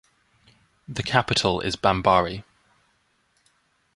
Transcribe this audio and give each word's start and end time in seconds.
The 0.87 1.03
capital 1.03 1.61
is 1.61 1.75
Bambari. 1.75 2.43